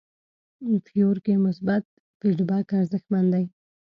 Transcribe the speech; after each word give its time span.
فیور 0.85 1.15
کې 1.25 1.33
مثبت 1.45 1.83
فیډبک 2.19 2.67
ارزښتمن 2.81 3.25
دی. 3.33 3.45